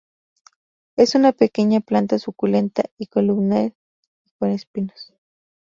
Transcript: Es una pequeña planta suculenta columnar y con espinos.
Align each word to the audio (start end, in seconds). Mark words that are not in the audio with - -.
Es 0.95 1.13
una 1.13 1.31
pequeña 1.31 1.79
planta 1.79 2.17
suculenta 2.17 2.81
columnar 3.11 3.67
y 4.25 4.31
con 4.39 4.49
espinos. 4.49 5.13